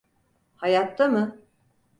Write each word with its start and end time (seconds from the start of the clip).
Hayatta 0.55 1.07
mı? 1.07 1.41